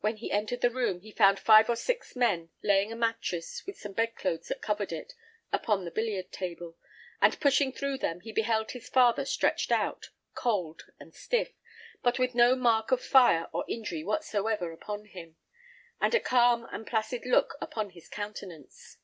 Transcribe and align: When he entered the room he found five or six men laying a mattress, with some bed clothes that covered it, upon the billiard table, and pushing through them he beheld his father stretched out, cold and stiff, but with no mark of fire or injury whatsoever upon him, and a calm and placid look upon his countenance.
When 0.00 0.16
he 0.16 0.32
entered 0.32 0.62
the 0.62 0.70
room 0.70 1.00
he 1.00 1.12
found 1.12 1.38
five 1.38 1.68
or 1.68 1.76
six 1.76 2.16
men 2.16 2.48
laying 2.62 2.90
a 2.90 2.96
mattress, 2.96 3.66
with 3.66 3.78
some 3.78 3.92
bed 3.92 4.16
clothes 4.16 4.48
that 4.48 4.62
covered 4.62 4.90
it, 4.90 5.12
upon 5.52 5.84
the 5.84 5.90
billiard 5.90 6.32
table, 6.32 6.78
and 7.20 7.38
pushing 7.40 7.70
through 7.70 7.98
them 7.98 8.20
he 8.20 8.32
beheld 8.32 8.70
his 8.70 8.88
father 8.88 9.26
stretched 9.26 9.70
out, 9.70 10.08
cold 10.34 10.84
and 10.98 11.14
stiff, 11.14 11.52
but 12.02 12.18
with 12.18 12.34
no 12.34 12.56
mark 12.56 12.90
of 12.90 13.02
fire 13.04 13.48
or 13.52 13.66
injury 13.68 14.02
whatsoever 14.02 14.72
upon 14.72 15.04
him, 15.04 15.36
and 16.00 16.14
a 16.14 16.20
calm 16.20 16.66
and 16.72 16.86
placid 16.86 17.26
look 17.26 17.58
upon 17.60 17.90
his 17.90 18.08
countenance. 18.08 18.96